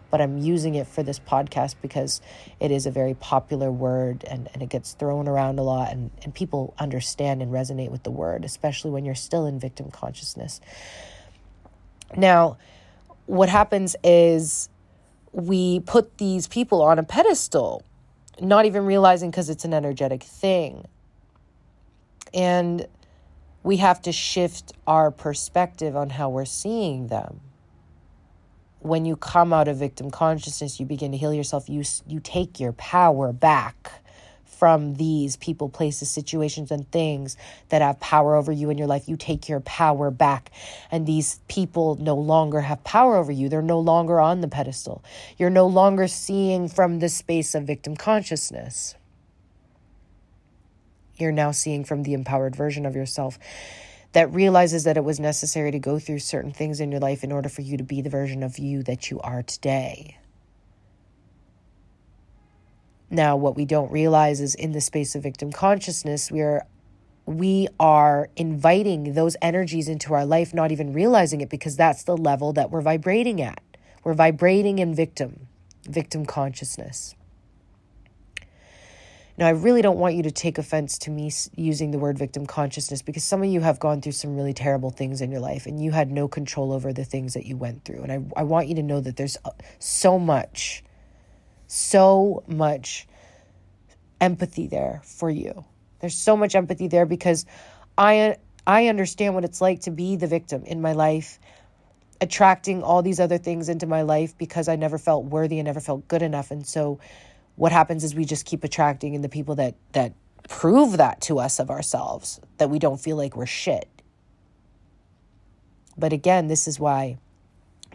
but 0.08 0.20
I'm 0.20 0.38
using 0.38 0.76
it 0.76 0.86
for 0.86 1.02
this 1.02 1.18
podcast 1.18 1.74
because 1.82 2.20
it 2.60 2.70
is 2.70 2.86
a 2.86 2.90
very 2.90 3.14
popular 3.14 3.70
word 3.70 4.24
and, 4.30 4.48
and 4.54 4.62
it 4.62 4.68
gets 4.68 4.92
thrown 4.92 5.26
around 5.28 5.58
a 5.58 5.62
lot 5.62 5.90
and, 5.90 6.10
and 6.22 6.32
people 6.32 6.74
understand 6.78 7.42
and 7.42 7.52
resonate 7.52 7.90
with 7.90 8.04
the 8.04 8.10
word, 8.10 8.44
especially 8.44 8.92
when 8.92 9.04
you're 9.04 9.16
still 9.16 9.46
in 9.46 9.58
victim 9.58 9.90
consciousness. 9.90 10.60
Now, 12.16 12.56
what 13.26 13.48
happens 13.48 13.96
is 14.02 14.68
we 15.32 15.80
put 15.80 16.18
these 16.18 16.48
people 16.48 16.82
on 16.82 16.98
a 16.98 17.02
pedestal, 17.02 17.82
not 18.40 18.64
even 18.64 18.86
realizing 18.86 19.30
because 19.30 19.50
it's 19.50 19.64
an 19.64 19.74
energetic 19.74 20.22
thing. 20.22 20.86
And 22.32 22.86
we 23.62 23.78
have 23.78 24.00
to 24.02 24.12
shift 24.12 24.72
our 24.86 25.10
perspective 25.10 25.96
on 25.96 26.10
how 26.10 26.28
we're 26.28 26.44
seeing 26.44 27.08
them 27.08 27.40
when 28.86 29.04
you 29.04 29.16
come 29.16 29.52
out 29.52 29.68
of 29.68 29.76
victim 29.78 30.10
consciousness, 30.10 30.78
you 30.78 30.86
begin 30.86 31.12
to 31.12 31.18
heal 31.18 31.34
yourself. 31.34 31.68
You 31.68 31.82
you 32.06 32.20
take 32.20 32.60
your 32.60 32.72
power 32.72 33.32
back 33.32 34.02
from 34.58 34.94
these 34.94 35.36
people, 35.36 35.68
places, 35.68 36.10
situations, 36.10 36.70
and 36.70 36.90
things 36.90 37.36
that 37.68 37.82
have 37.82 38.00
power 38.00 38.36
over 38.36 38.50
you 38.50 38.70
in 38.70 38.78
your 38.78 38.86
life. 38.86 39.08
You 39.08 39.16
take 39.16 39.48
your 39.48 39.60
power 39.60 40.10
back, 40.10 40.50
and 40.90 41.06
these 41.06 41.40
people 41.48 41.96
no 41.96 42.14
longer 42.14 42.60
have 42.60 42.82
power 42.84 43.16
over 43.16 43.32
you. 43.32 43.48
They're 43.48 43.62
no 43.62 43.80
longer 43.80 44.20
on 44.20 44.40
the 44.40 44.48
pedestal. 44.48 45.04
You're 45.38 45.50
no 45.50 45.66
longer 45.66 46.08
seeing 46.08 46.68
from 46.68 46.98
the 46.98 47.08
space 47.08 47.54
of 47.54 47.64
victim 47.64 47.96
consciousness. 47.96 48.94
You're 51.18 51.32
now 51.32 51.50
seeing 51.50 51.84
from 51.84 52.02
the 52.02 52.14
empowered 52.14 52.54
version 52.54 52.86
of 52.86 52.94
yourself 52.94 53.38
that 54.12 54.32
realizes 54.32 54.84
that 54.84 54.96
it 54.96 55.04
was 55.04 55.20
necessary 55.20 55.70
to 55.70 55.78
go 55.78 55.98
through 55.98 56.20
certain 56.20 56.52
things 56.52 56.80
in 56.80 56.90
your 56.90 57.00
life 57.00 57.22
in 57.22 57.32
order 57.32 57.48
for 57.48 57.62
you 57.62 57.76
to 57.76 57.84
be 57.84 58.00
the 58.00 58.10
version 58.10 58.42
of 58.42 58.58
you 58.58 58.82
that 58.82 59.10
you 59.10 59.20
are 59.20 59.42
today. 59.42 60.16
Now, 63.10 63.36
what 63.36 63.56
we 63.56 63.64
don't 63.64 63.90
realize 63.90 64.40
is 64.40 64.54
in 64.54 64.72
the 64.72 64.80
space 64.80 65.14
of 65.14 65.22
victim 65.22 65.52
consciousness, 65.52 66.30
we 66.30 66.40
are 66.40 66.66
we 67.26 67.66
are 67.80 68.30
inviting 68.36 69.14
those 69.14 69.36
energies 69.42 69.88
into 69.88 70.14
our 70.14 70.24
life, 70.24 70.54
not 70.54 70.70
even 70.70 70.92
realizing 70.92 71.40
it 71.40 71.50
because 71.50 71.76
that's 71.76 72.04
the 72.04 72.16
level 72.16 72.52
that 72.52 72.70
we're 72.70 72.80
vibrating 72.80 73.42
at. 73.42 73.60
We're 74.04 74.14
vibrating 74.14 74.78
in 74.78 74.94
victim, 74.94 75.48
victim 75.84 76.24
consciousness. 76.24 77.16
Now, 79.38 79.48
I 79.48 79.50
really 79.50 79.82
don't 79.82 79.98
want 79.98 80.14
you 80.14 80.22
to 80.22 80.30
take 80.30 80.56
offense 80.56 80.96
to 80.98 81.10
me 81.10 81.30
using 81.56 81.90
the 81.90 81.98
word 81.98 82.16
victim 82.16 82.46
consciousness 82.46 83.02
because 83.02 83.22
some 83.22 83.42
of 83.42 83.48
you 83.50 83.60
have 83.60 83.78
gone 83.78 84.00
through 84.00 84.12
some 84.12 84.34
really 84.34 84.54
terrible 84.54 84.90
things 84.90 85.20
in 85.20 85.30
your 85.30 85.40
life 85.40 85.66
and 85.66 85.82
you 85.82 85.90
had 85.90 86.10
no 86.10 86.26
control 86.26 86.72
over 86.72 86.92
the 86.92 87.04
things 87.04 87.34
that 87.34 87.44
you 87.44 87.56
went 87.56 87.84
through. 87.84 88.02
And 88.02 88.12
I, 88.12 88.40
I 88.40 88.44
want 88.44 88.68
you 88.68 88.74
to 88.76 88.82
know 88.82 89.00
that 89.00 89.16
there's 89.16 89.36
uh, 89.44 89.50
so 89.78 90.18
much, 90.18 90.82
so 91.76 92.42
much 92.46 93.06
empathy 94.20 94.66
there 94.66 95.02
for 95.04 95.30
you. 95.30 95.64
There's 96.00 96.14
so 96.14 96.36
much 96.36 96.54
empathy 96.54 96.88
there 96.88 97.06
because 97.06 97.46
I, 97.96 98.36
I 98.66 98.88
understand 98.88 99.34
what 99.34 99.44
it's 99.44 99.60
like 99.60 99.80
to 99.82 99.90
be 99.90 100.16
the 100.16 100.26
victim 100.26 100.64
in 100.64 100.80
my 100.80 100.92
life 100.92 101.38
attracting 102.20 102.82
all 102.82 103.02
these 103.02 103.20
other 103.20 103.38
things 103.38 103.68
into 103.68 103.86
my 103.86 104.02
life 104.02 104.36
because 104.38 104.68
I 104.68 104.76
never 104.76 104.98
felt 104.98 105.26
worthy 105.26 105.58
and 105.58 105.66
never 105.66 105.80
felt 105.80 106.08
good 106.08 106.22
enough. 106.22 106.50
And 106.50 106.66
so 106.66 106.98
what 107.56 107.72
happens 107.72 108.04
is 108.04 108.14
we 108.14 108.24
just 108.24 108.46
keep 108.46 108.64
attracting 108.64 109.14
and 109.14 109.22
the 109.22 109.28
people 109.28 109.54
that 109.56 109.74
that 109.92 110.14
prove 110.48 110.98
that 110.98 111.20
to 111.22 111.38
us 111.38 111.58
of 111.58 111.70
ourselves, 111.70 112.40
that 112.58 112.70
we 112.70 112.78
don't 112.78 113.00
feel 113.00 113.16
like 113.16 113.36
we're 113.36 113.46
shit. 113.46 113.88
But 115.98 116.12
again, 116.12 116.46
this 116.46 116.68
is 116.68 116.78
why 116.78 117.18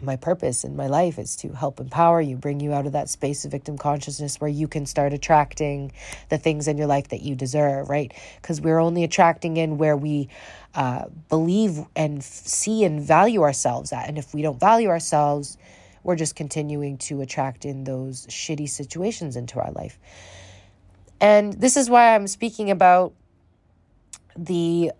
my 0.02 0.16
purpose 0.16 0.64
in 0.64 0.76
my 0.76 0.86
life 0.86 1.18
is 1.18 1.36
to 1.36 1.52
help 1.52 1.80
empower 1.80 2.20
you, 2.20 2.36
bring 2.36 2.60
you 2.60 2.72
out 2.72 2.86
of 2.86 2.92
that 2.92 3.08
space 3.08 3.44
of 3.44 3.50
victim 3.50 3.78
consciousness 3.78 4.40
where 4.40 4.50
you 4.50 4.68
can 4.68 4.86
start 4.86 5.12
attracting 5.12 5.92
the 6.28 6.38
things 6.38 6.68
in 6.68 6.78
your 6.78 6.86
life 6.86 7.08
that 7.08 7.22
you 7.22 7.34
deserve, 7.34 7.88
right? 7.88 8.12
Because 8.40 8.60
we're 8.60 8.78
only 8.78 9.04
attracting 9.04 9.56
in 9.56 9.78
where 9.78 9.96
we 9.96 10.28
uh, 10.74 11.06
believe 11.28 11.80
and 11.94 12.18
f- 12.18 12.24
see 12.24 12.84
and 12.84 13.00
value 13.00 13.42
ourselves 13.42 13.92
at. 13.92 14.08
And 14.08 14.18
if 14.18 14.34
we 14.34 14.42
don't 14.42 14.58
value 14.58 14.88
ourselves, 14.88 15.56
we're 16.02 16.16
just 16.16 16.34
continuing 16.34 16.98
to 16.98 17.20
attract 17.20 17.64
in 17.64 17.84
those 17.84 18.26
shitty 18.26 18.68
situations 18.68 19.36
into 19.36 19.60
our 19.60 19.70
life. 19.72 19.98
And 21.20 21.52
this 21.52 21.76
is 21.76 21.88
why 21.88 22.14
I'm 22.14 22.26
speaking 22.26 22.70
about 22.70 23.12
the 24.36 24.92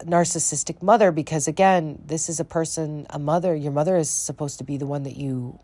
narcissistic 0.00 0.82
mother 0.82 1.10
because 1.12 1.48
again 1.48 2.02
this 2.06 2.28
is 2.28 2.40
a 2.40 2.44
person 2.44 3.06
a 3.10 3.18
mother 3.18 3.54
your 3.54 3.72
mother 3.72 3.96
is 3.96 4.08
supposed 4.08 4.58
to 4.58 4.64
be 4.64 4.76
the 4.76 4.86
one 4.86 5.02
that 5.02 5.16
you 5.16 5.58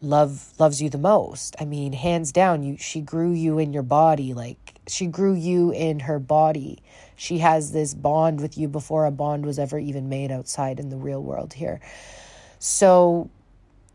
love 0.00 0.52
loves 0.58 0.80
you 0.80 0.88
the 0.88 0.98
most. 0.98 1.56
I 1.60 1.64
mean 1.64 1.92
hands 1.92 2.32
down 2.32 2.62
you 2.62 2.76
she 2.78 3.00
grew 3.00 3.32
you 3.32 3.58
in 3.58 3.72
your 3.72 3.82
body 3.82 4.34
like 4.34 4.74
she 4.86 5.06
grew 5.06 5.34
you 5.34 5.70
in 5.70 6.00
her 6.00 6.18
body. 6.18 6.78
She 7.16 7.38
has 7.38 7.72
this 7.72 7.94
bond 7.94 8.40
with 8.40 8.56
you 8.56 8.68
before 8.68 9.06
a 9.06 9.10
bond 9.10 9.44
was 9.44 9.58
ever 9.58 9.78
even 9.78 10.08
made 10.08 10.30
outside 10.30 10.78
in 10.78 10.88
the 10.88 10.96
real 10.96 11.22
world 11.22 11.52
here. 11.52 11.80
So 12.58 13.28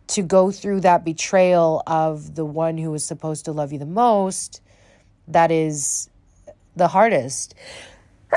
to 0.07 0.21
go 0.21 0.51
through 0.51 0.81
that 0.81 1.05
betrayal 1.05 1.81
of 1.87 2.35
the 2.35 2.45
one 2.45 2.77
who 2.77 2.91
was 2.91 3.05
supposed 3.05 3.45
to 3.45 3.51
love 3.51 3.71
you 3.71 3.79
the 3.79 3.85
most 3.85 4.61
that 5.27 5.51
is 5.51 6.09
the 6.75 6.89
hardest 6.89 7.55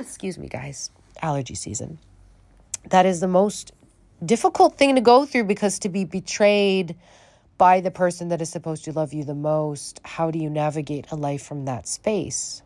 excuse 0.00 0.38
me, 0.38 0.48
guys, 0.48 0.90
allergy 1.22 1.54
season. 1.54 1.98
That 2.88 3.06
is 3.06 3.20
the 3.20 3.28
most 3.28 3.72
difficult 4.24 4.76
thing 4.76 4.94
to 4.96 5.00
go 5.00 5.24
through 5.24 5.44
because 5.44 5.78
to 5.80 5.88
be 5.88 6.04
betrayed 6.04 6.96
by 7.58 7.80
the 7.80 7.90
person 7.90 8.28
that 8.28 8.40
is 8.40 8.48
supposed 8.48 8.84
to 8.86 8.92
love 8.92 9.12
you 9.12 9.22
the 9.22 9.34
most, 9.34 10.00
how 10.04 10.30
do 10.30 10.38
you 10.38 10.48
navigate 10.48 11.06
a 11.10 11.14
life 11.16 11.42
from 11.42 11.66
that 11.66 11.86
space? 11.86 12.62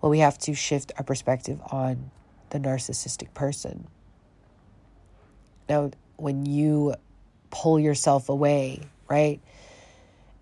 Well, 0.00 0.10
we 0.10 0.20
have 0.20 0.38
to 0.38 0.54
shift 0.54 0.92
our 0.96 1.04
perspective 1.04 1.60
on 1.70 2.10
the 2.50 2.58
narcissistic 2.58 3.34
person. 3.34 3.86
Now, 5.68 5.90
when 6.16 6.46
you 6.46 6.94
pull 7.50 7.78
yourself 7.78 8.28
away, 8.28 8.80
right? 9.08 9.40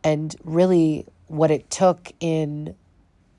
And 0.05 0.35
really, 0.45 1.07
what 1.27 1.51
it 1.51 1.71
took 1.71 2.13
in 2.21 2.75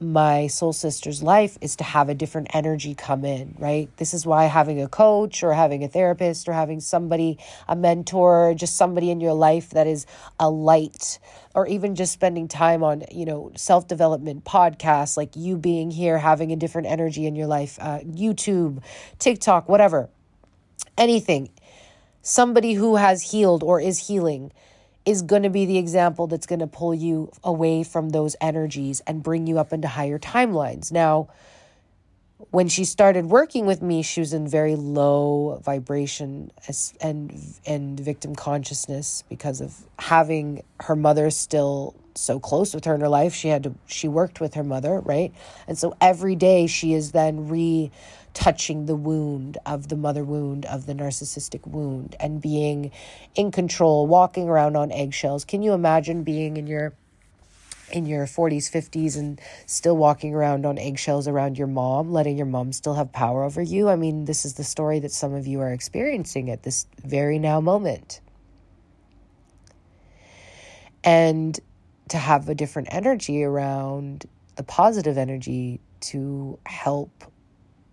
my 0.03 0.47
soul 0.47 0.73
sister's 0.73 1.23
life 1.23 1.57
is 1.61 1.75
to 1.77 1.83
have 1.83 2.09
a 2.09 2.13
different 2.13 2.47
energy 2.53 2.93
come 2.93 3.23
in, 3.23 3.55
right? 3.57 3.89
This 3.97 4.13
is 4.13 4.25
why 4.25 4.45
having 4.45 4.81
a 4.81 4.87
coach 4.87 5.43
or 5.43 5.53
having 5.53 5.83
a 5.83 5.87
therapist 5.87 6.47
or 6.47 6.53
having 6.53 6.79
somebody, 6.81 7.37
a 7.67 7.75
mentor, 7.75 8.53
just 8.55 8.75
somebody 8.75 9.09
in 9.09 9.21
your 9.21 9.33
life 9.33 9.71
that 9.71 9.87
is 9.87 10.05
a 10.39 10.49
light, 10.49 11.19
or 11.55 11.67
even 11.67 11.95
just 11.95 12.13
spending 12.13 12.47
time 12.47 12.83
on, 12.83 13.03
you 13.11 13.25
know, 13.25 13.51
self 13.55 13.87
development 13.87 14.43
podcasts, 14.43 15.17
like 15.17 15.35
you 15.35 15.57
being 15.57 15.91
here, 15.91 16.17
having 16.17 16.51
a 16.51 16.55
different 16.55 16.87
energy 16.87 17.25
in 17.25 17.35
your 17.35 17.47
life, 17.47 17.77
uh, 17.81 17.99
YouTube, 17.99 18.83
TikTok, 19.19 19.69
whatever, 19.69 20.09
anything. 20.97 21.49
Somebody 22.21 22.73
who 22.73 22.95
has 22.95 23.31
healed 23.31 23.63
or 23.63 23.81
is 23.81 24.07
healing 24.07 24.51
is 25.05 25.21
going 25.21 25.43
to 25.43 25.49
be 25.49 25.65
the 25.65 25.77
example 25.77 26.27
that's 26.27 26.45
going 26.45 26.59
to 26.59 26.67
pull 26.67 26.93
you 26.93 27.31
away 27.43 27.83
from 27.83 28.09
those 28.09 28.35
energies 28.39 29.01
and 29.01 29.21
bring 29.21 29.47
you 29.47 29.59
up 29.59 29.73
into 29.73 29.87
higher 29.87 30.17
timelines. 30.17 30.91
Now, 30.91 31.29
when 32.51 32.67
she 32.67 32.85
started 32.85 33.25
working 33.27 33.65
with 33.65 33.81
me, 33.81 34.01
she 34.01 34.19
was 34.19 34.33
in 34.33 34.47
very 34.47 34.75
low 34.75 35.61
vibration 35.63 36.51
and 37.01 37.33
and 37.65 37.99
victim 37.99 38.35
consciousness 38.35 39.23
because 39.29 39.61
of 39.61 39.75
having 39.99 40.63
her 40.81 40.95
mother 40.95 41.29
still 41.29 41.95
so 42.15 42.39
close 42.39 42.73
with 42.73 42.85
her 42.85 42.95
in 42.95 43.01
her 43.01 43.09
life. 43.09 43.33
She 43.33 43.47
had 43.47 43.63
to 43.63 43.75
she 43.87 44.07
worked 44.07 44.39
with 44.39 44.55
her 44.55 44.63
mother, 44.63 44.99
right? 44.99 45.33
And 45.67 45.77
so 45.77 45.95
every 46.01 46.35
day 46.35 46.67
she 46.67 46.93
is 46.93 47.11
then 47.11 47.47
re 47.47 47.91
touching 48.33 48.85
the 48.85 48.95
wound 48.95 49.57
of 49.65 49.89
the 49.89 49.95
mother 49.95 50.23
wound 50.23 50.65
of 50.65 50.85
the 50.85 50.93
narcissistic 50.93 51.67
wound 51.67 52.15
and 52.19 52.41
being 52.41 52.91
in 53.35 53.51
control 53.51 54.07
walking 54.07 54.49
around 54.49 54.75
on 54.75 54.91
eggshells. 54.91 55.45
Can 55.45 55.61
you 55.61 55.73
imagine 55.73 56.23
being 56.23 56.57
in 56.57 56.67
your 56.67 56.93
in 57.91 58.07
your 58.07 58.25
40s 58.25 58.71
50s 58.71 59.17
and 59.19 59.39
still 59.67 59.95
walking 59.95 60.33
around 60.33 60.65
on 60.65 60.79
eggshells 60.79 61.27
around 61.27 61.59
your 61.59 61.67
mom 61.67 62.11
letting 62.11 62.37
your 62.37 62.47
mom 62.47 62.73
still 62.73 62.95
have 62.95 63.11
power 63.11 63.43
over 63.43 63.61
you? 63.61 63.87
I 63.89 63.95
mean 63.95 64.25
this 64.25 64.45
is 64.45 64.55
the 64.55 64.63
story 64.63 64.99
that 64.99 65.11
some 65.11 65.33
of 65.33 65.45
you 65.45 65.59
are 65.61 65.71
experiencing 65.71 66.49
at 66.49 66.63
this 66.63 66.87
very 67.03 67.37
now 67.37 67.61
moment. 67.61 68.19
And 71.03 71.59
to 72.09 72.17
have 72.17 72.49
a 72.49 72.55
different 72.55 72.87
energy 72.91 73.43
around 73.43 74.25
the 74.55 74.63
positive 74.63 75.17
energy 75.17 75.79
to 75.99 76.59
help 76.65 77.32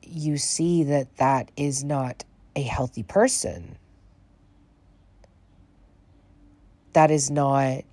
you 0.02 0.36
see 0.36 0.84
that 0.84 1.16
that 1.16 1.50
is 1.56 1.84
not 1.84 2.24
a 2.56 2.62
healthy 2.62 3.02
person. 3.02 3.76
That 6.92 7.10
is 7.10 7.30
not 7.30 7.84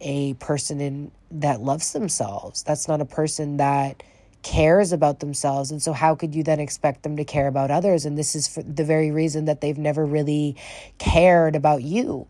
a 0.00 0.34
person 0.34 0.80
in 0.80 1.10
that 1.30 1.60
loves 1.60 1.92
themselves. 1.92 2.62
That's 2.62 2.88
not 2.88 3.00
a 3.00 3.04
person 3.04 3.56
that 3.58 4.02
cares 4.42 4.92
about 4.92 5.20
themselves. 5.20 5.70
And 5.70 5.82
so, 5.82 5.92
how 5.92 6.14
could 6.14 6.34
you 6.34 6.42
then 6.42 6.60
expect 6.60 7.02
them 7.02 7.16
to 7.16 7.24
care 7.24 7.48
about 7.48 7.70
others? 7.70 8.06
And 8.06 8.16
this 8.16 8.34
is 8.34 8.46
for 8.46 8.62
the 8.62 8.84
very 8.84 9.10
reason 9.10 9.46
that 9.46 9.60
they've 9.60 9.76
never 9.76 10.06
really 10.06 10.56
cared 10.98 11.56
about 11.56 11.82
you 11.82 12.26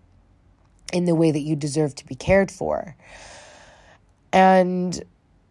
in 0.93 1.05
the 1.05 1.15
way 1.15 1.31
that 1.31 1.41
you 1.41 1.57
deserve 1.57 1.95
to 1.97 2.07
be 2.07 2.15
cared 2.15 2.51
for. 2.51 2.97
And 4.33 5.03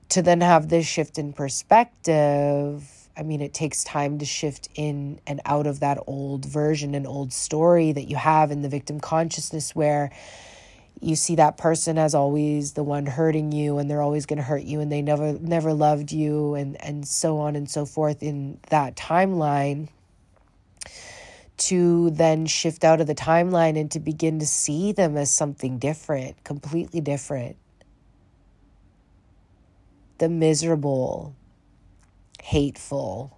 to 0.10 0.22
then 0.22 0.42
have 0.42 0.70
this 0.70 0.86
shift 0.86 1.18
in 1.18 1.34
perspective 1.34 2.95
I 3.18 3.24
mean, 3.24 3.42
it 3.42 3.54
takes 3.54 3.84
time 3.84 4.20
to 4.20 4.26
shift 4.26 4.70
in 4.76 5.20
and 5.26 5.42
out 5.46 5.68
of 5.68 5.80
that 5.80 6.00
old 6.06 6.46
version 6.46 6.96
and 6.96 7.08
old 7.08 7.32
story 7.32 7.92
that 7.92 8.10
you 8.10 8.16
have 8.16 8.52
in 8.52 8.62
the 8.62 8.70
victim 8.70 9.00
consciousness 9.00 9.76
where 9.76 10.12
you 11.02 11.16
see 11.16 11.36
that 11.36 11.58
person 11.58 11.98
as 11.98 12.16
always 12.16 12.74
the 12.74 12.84
one 12.84 13.06
hurting 13.06 13.52
you 13.52 13.78
and 13.78 13.90
they're 13.90 14.02
always 14.02 14.26
going 14.26 14.38
to 14.38 14.44
hurt 14.44 14.64
you 14.64 14.80
and 14.80 14.92
they 14.92 15.02
never 15.02 15.34
never 15.40 15.74
loved 15.74 16.12
you 16.12 16.56
and 16.56 16.82
and 16.82 17.06
so 17.06 17.38
on 17.38 17.56
and 17.56 17.70
so 17.70 17.86
forth 17.86 18.24
in 18.24 18.58
that 18.70 18.96
timeline 18.96 19.90
to 21.58 22.10
then 22.12 22.46
shift 22.46 22.84
out 22.84 23.02
of 23.02 23.08
the 23.08 23.16
timeline 23.16 23.80
and 23.80 23.92
to 23.92 24.00
begin 24.00 24.40
to 24.40 24.46
see 24.46 24.92
them 24.92 25.16
as 25.16 25.32
something 25.32 25.78
different, 25.78 26.44
completely 26.44 27.00
different. 27.00 27.56
The 30.18 30.30
miserable, 30.30 31.36
hateful, 32.46 33.36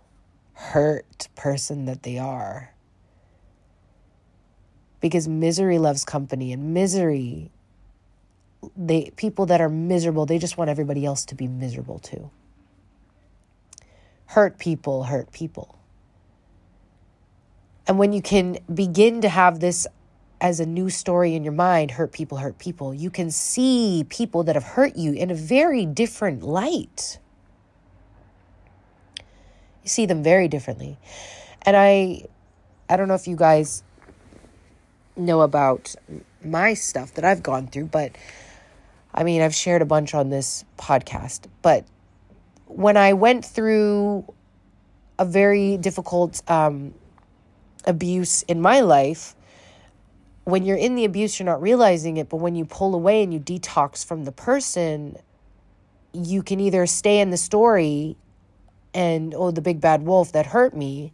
hurt 0.52 1.30
person 1.34 1.86
that 1.86 2.04
they 2.04 2.18
are. 2.18 2.74
Because 5.00 5.30
misery 5.30 5.78
loves 5.78 6.04
company 6.04 6.52
and 6.52 6.74
misery 6.74 7.52
they 8.76 9.12
people 9.16 9.46
that 9.46 9.62
are 9.62 9.70
miserable, 9.70 10.26
they 10.26 10.38
just 10.38 10.58
want 10.58 10.70
everybody 10.70 11.06
else 11.06 11.24
to 11.26 11.36
be 11.36 11.48
miserable 11.48 12.00
too. 12.00 12.30
Hurt 14.26 14.60
people 14.60 15.04
hurt 15.04 15.32
people. 15.32 15.80
And 17.88 17.98
when 17.98 18.12
you 18.12 18.22
can 18.22 18.58
begin 18.74 19.22
to 19.22 19.30
have 19.30 19.62
this 19.62 19.88
as 20.42 20.60
a 20.60 20.66
new 20.66 20.90
story 20.90 21.34
in 21.34 21.46
your 21.46 21.54
mind, 21.54 21.92
hurt 21.92 22.12
people 22.12 22.40
hurt 22.40 22.58
people, 22.58 22.94
you 22.94 23.10
can 23.10 23.32
see 23.32 24.06
people 24.10 24.44
that 24.44 24.56
have 24.56 24.66
hurt 24.66 24.98
you 24.98 25.14
in 25.14 25.32
a 25.32 25.36
very 25.36 25.86
different 25.86 26.44
light. 26.44 27.20
You 29.88 29.89
see 29.89 30.06
them 30.06 30.22
very 30.22 30.50
differently. 30.50 30.98
And 31.62 31.77
I 31.77 32.25
I 32.89 32.98
don't 32.98 33.08
know 33.08 33.13
if 33.13 33.25
you 33.25 33.38
guys 33.38 33.84
know 35.15 35.39
about 35.39 35.96
my 36.44 36.74
stuff 36.74 37.13
that 37.13 37.24
I've 37.24 37.41
gone 37.41 37.67
through, 37.67 37.86
but 37.86 38.12
I 39.13 39.24
mean, 39.24 39.41
I've 39.41 39.56
shared 39.56 39.82
a 39.82 39.86
bunch 39.86 40.13
on 40.13 40.29
this 40.29 40.65
podcast, 40.77 41.46
but 41.62 41.86
when 42.65 42.98
I 42.98 43.13
went 43.13 43.46
through 43.46 44.25
a 45.17 45.24
very 45.24 45.77
difficult 45.77 46.41
um, 46.51 46.94
abuse 47.86 48.44
in 48.44 48.60
my 48.60 48.82
life, 48.82 49.38
when 50.44 50.65
you're 50.65 50.75
in 50.75 50.96
the 50.96 51.06
abuse, 51.06 51.39
you're 51.39 51.46
not 51.46 51.62
realizing 51.62 52.17
it, 52.17 52.27
but 52.27 52.38
when 52.38 52.58
you 52.58 52.65
pull 52.65 52.94
away 52.94 53.24
and 53.24 53.34
you 53.34 53.39
detox 53.39 54.06
from 54.06 54.25
the 54.25 54.34
person, 54.34 55.15
you 56.12 56.44
can 56.44 56.60
either 56.60 56.86
stay 56.88 57.22
in 57.22 57.29
the 57.29 57.38
story 57.38 58.17
and 58.98 59.34
oh 59.34 59.51
the 59.51 59.62
big 59.62 59.80
bad 59.80 60.04
wolf 60.04 60.34
that 60.34 60.48
hurt 60.48 60.75
me 60.75 61.13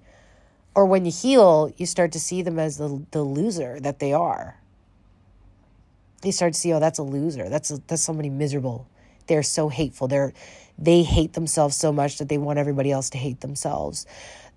or 0.74 0.86
when 0.88 1.06
you 1.06 1.12
heal 1.12 1.72
you 1.78 1.86
start 1.86 2.12
to 2.12 2.20
see 2.20 2.42
them 2.42 2.58
as 2.58 2.78
the 2.78 3.06
the 3.12 3.22
loser 3.22 3.80
that 3.80 4.00
they 4.00 4.14
are 4.14 4.60
you 6.24 6.32
start 6.32 6.54
to 6.54 6.60
see 6.60 6.74
oh 6.74 6.80
that's 6.80 7.00
a 7.00 7.04
loser 7.04 7.50
that's 7.50 7.70
a, 7.70 7.78
that's 7.88 8.02
somebody 8.02 8.30
miserable 8.30 8.88
they're 9.28 9.44
so 9.44 9.70
hateful. 9.70 10.08
They're 10.08 10.34
they 10.78 11.04
hate 11.04 11.34
themselves 11.34 11.76
so 11.76 11.94
much 11.94 12.18
that 12.18 12.30
they 12.30 12.38
want 12.38 12.58
everybody 12.58 12.92
else 12.92 13.12
to 13.12 13.18
hate 13.18 13.42
themselves. 13.42 14.08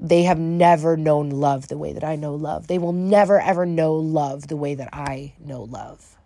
They 0.00 0.23
have 0.23 0.38
never 0.38 0.97
known 0.97 1.30
love 1.30 1.68
the 1.68 1.76
way 1.76 1.92
that 1.92 2.04
I 2.04 2.16
know 2.16 2.35
love. 2.35 2.66
They 2.66 2.78
will 2.78 2.92
never 2.92 3.40
ever 3.40 3.66
know 3.66 3.95
love 3.95 4.49
the 4.49 4.56
way 4.56 4.75
that 4.75 4.88
I 4.92 5.35
know 5.38 5.62
love. 5.62 6.16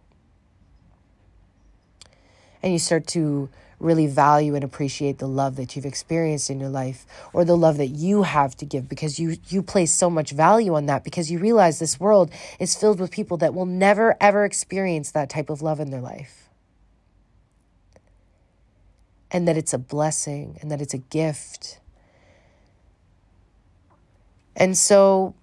And 2.63 2.73
you 2.73 2.79
start 2.79 3.07
to 3.09 3.49
really 3.79 4.07
value 4.07 4.55
and 4.55 4.63
appreciate 4.63 5.19
the 5.19 5.27
love 5.27 5.57
that 5.57 5.75
you've 5.75 5.87
experienced 5.87 6.51
in 6.51 6.61
your 6.61 6.69
life 6.69 7.07
or 7.33 7.45
the 7.45 7.57
love 7.57 7.79
that 7.79 7.87
you 7.87 8.23
have 8.23 8.55
to 8.55 8.67
give 8.67 8.89
because 8.89 9.19
you 9.19 9.39
you 9.49 9.63
place 9.63 9.93
so 9.93 10.11
much 10.11 10.33
value 10.33 10.75
on 10.75 10.85
that 10.85 11.03
because 11.03 11.31
you 11.31 11.39
realize 11.39 11.79
this 11.79 11.99
world 11.99 12.31
is 12.59 12.77
filled 12.77 13.01
with 13.01 13.11
people 13.11 13.39
that 13.39 13.55
will 13.55 13.65
never 13.65 14.19
ever 14.21 14.45
experience 14.45 15.13
that 15.13 15.31
type 15.31 15.49
of 15.49 15.63
love 15.63 15.81
in 15.81 15.91
their 15.91 16.03
life 16.03 16.51
and 19.31 19.47
that 19.47 19.57
it's 19.57 19.73
a 19.73 19.79
blessing 19.79 20.59
and 20.61 20.71
that 20.71 20.81
it's 20.81 20.95
a 20.95 20.99
gift. 20.99 21.79
And 24.57 24.77
so 24.77 25.35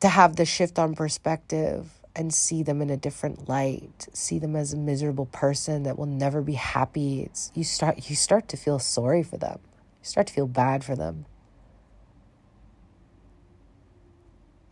to 0.00 0.08
have 0.08 0.36
the 0.36 0.44
shift 0.44 0.78
on 0.78 0.94
perspective 0.94 1.90
and 2.16 2.34
see 2.34 2.64
them 2.64 2.82
in 2.82 2.90
a 2.90 2.96
different 2.96 3.48
light, 3.48 4.08
see 4.12 4.40
them 4.40 4.56
as 4.56 4.72
a 4.72 4.76
miserable 4.76 5.26
person 5.26 5.84
that 5.84 5.96
will 5.96 6.06
never 6.06 6.42
be 6.42 6.54
happy, 6.54 7.22
it's 7.22 7.52
you 7.54 7.62
start 7.62 8.10
you 8.10 8.16
start 8.16 8.48
to 8.48 8.56
feel 8.56 8.80
sorry 8.80 9.22
for 9.22 9.36
them. 9.36 9.60
You 10.02 10.08
start 10.08 10.26
to 10.26 10.32
feel 10.32 10.48
bad 10.48 10.82
for 10.82 10.96
them. 10.96 11.26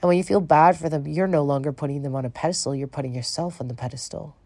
And 0.02 0.08
when 0.08 0.18
you 0.18 0.24
feel 0.24 0.40
bad 0.40 0.76
for 0.76 0.88
them, 0.88 1.06
you're 1.06 1.28
no 1.28 1.44
longer 1.44 1.72
putting 1.72 2.02
them 2.02 2.16
on 2.16 2.24
a 2.24 2.30
pedestal, 2.30 2.74
you're 2.74 2.88
putting 2.88 3.14
yourself 3.14 3.60
on 3.60 3.68
the 3.68 3.74
pedestal 3.74 4.36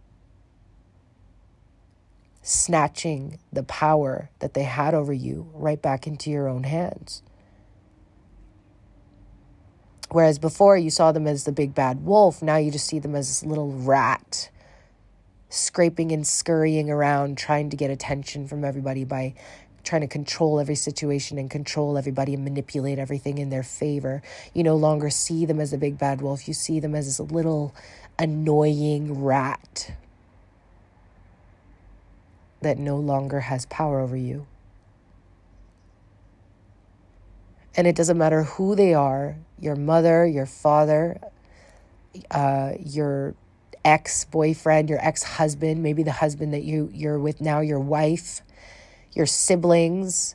snatching 2.48 3.38
the 3.52 3.62
power 3.62 4.30
that 4.38 4.54
they 4.54 4.62
had 4.62 4.94
over 4.94 5.12
you 5.12 5.50
right 5.52 5.82
back 5.82 6.06
into 6.06 6.30
your 6.30 6.48
own 6.48 6.64
hands. 6.64 7.22
Whereas 10.10 10.38
before 10.38 10.76
you 10.76 10.90
saw 10.90 11.12
them 11.12 11.26
as 11.26 11.44
the 11.44 11.52
big 11.52 11.74
bad 11.74 12.04
wolf, 12.04 12.42
now 12.42 12.56
you 12.56 12.70
just 12.70 12.86
see 12.86 12.98
them 12.98 13.14
as 13.14 13.28
this 13.28 13.44
little 13.44 13.72
rat 13.72 14.50
scraping 15.50 16.12
and 16.12 16.26
scurrying 16.26 16.90
around 16.90 17.38
trying 17.38 17.70
to 17.70 17.76
get 17.76 17.90
attention 17.90 18.46
from 18.46 18.64
everybody 18.64 19.04
by 19.04 19.34
trying 19.82 20.02
to 20.02 20.06
control 20.06 20.60
every 20.60 20.74
situation 20.74 21.38
and 21.38 21.50
control 21.50 21.96
everybody 21.96 22.34
and 22.34 22.44
manipulate 22.44 22.98
everything 22.98 23.38
in 23.38 23.48
their 23.48 23.62
favor. 23.62 24.22
You 24.52 24.62
no 24.62 24.76
longer 24.76 25.08
see 25.08 25.46
them 25.46 25.60
as 25.60 25.72
a 25.72 25.78
big 25.78 25.98
bad 25.98 26.20
wolf, 26.20 26.46
you 26.48 26.54
see 26.54 26.80
them 26.80 26.94
as 26.94 27.06
this 27.06 27.20
little 27.20 27.74
annoying 28.18 29.22
rat 29.22 29.94
that 32.60 32.78
no 32.78 32.96
longer 32.96 33.40
has 33.40 33.66
power 33.66 34.00
over 34.00 34.16
you. 34.16 34.46
And 37.78 37.86
it 37.86 37.94
doesn't 37.94 38.18
matter 38.18 38.42
who 38.42 38.74
they 38.74 38.92
are 38.92 39.36
your 39.60 39.76
mother, 39.76 40.26
your 40.26 40.46
father, 40.46 41.20
uh, 42.30 42.72
your 42.78 43.34
ex 43.84 44.24
boyfriend, 44.24 44.88
your 44.88 44.98
ex 45.04 45.22
husband, 45.22 45.82
maybe 45.82 46.02
the 46.02 46.12
husband 46.12 46.54
that 46.54 46.64
you, 46.64 46.90
you're 46.92 47.18
with 47.18 47.40
now, 47.40 47.60
your 47.60 47.80
wife, 47.80 48.42
your 49.12 49.26
siblings, 49.26 50.34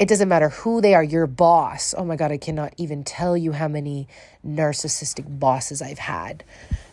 it 0.00 0.08
doesn't 0.08 0.28
matter 0.28 0.50
who 0.50 0.80
they 0.80 0.94
are, 0.94 1.02
your 1.02 1.26
boss. 1.26 1.92
Oh 1.98 2.04
my 2.04 2.14
God, 2.14 2.30
I 2.30 2.36
cannot 2.36 2.72
even 2.76 3.02
tell 3.02 3.36
you 3.36 3.50
how 3.50 3.66
many 3.66 4.06
narcissistic 4.46 5.40
bosses 5.40 5.82
I've 5.82 5.98
had 5.98 6.44